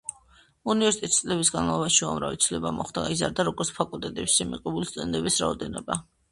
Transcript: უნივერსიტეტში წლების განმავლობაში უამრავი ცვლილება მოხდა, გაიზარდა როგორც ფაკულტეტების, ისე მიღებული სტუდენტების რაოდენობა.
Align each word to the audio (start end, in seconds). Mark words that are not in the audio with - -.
უნივერსიტეტში 0.73 1.21
წლების 1.25 1.51
განმავლობაში 1.57 2.07
უამრავი 2.07 2.41
ცვლილება 2.47 2.73
მოხდა, 2.79 3.05
გაიზარდა 3.09 3.47
როგორც 3.53 3.73
ფაკულტეტების, 3.79 4.35
ისე 4.41 4.51
მიღებული 4.57 4.93
სტუდენტების 4.93 5.43
რაოდენობა. 5.47 6.05